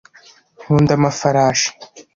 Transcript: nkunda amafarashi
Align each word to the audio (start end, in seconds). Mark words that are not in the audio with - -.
nkunda 0.61 0.91
amafarashi 0.97 1.69